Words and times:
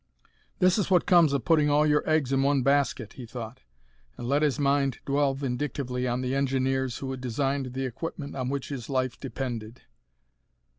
"This 0.57 0.79
is 0.79 0.89
what 0.89 1.05
comes 1.05 1.31
of 1.31 1.45
putting 1.45 1.69
all 1.69 1.85
your 1.85 2.01
eggs 2.09 2.33
in 2.33 2.41
one 2.41 2.63
basket," 2.63 3.13
he 3.13 3.27
thought, 3.27 3.61
and 4.17 4.27
let 4.27 4.41
his 4.41 4.57
mind 4.57 4.97
dwell 5.05 5.35
vindictively 5.35 6.07
on 6.07 6.21
the 6.21 6.33
engineers 6.33 6.97
who 6.97 7.11
had 7.11 7.21
designed 7.21 7.73
the 7.73 7.85
equipment 7.85 8.35
on 8.35 8.49
which 8.49 8.69
his 8.69 8.89
life 8.89 9.19
depended. 9.19 9.83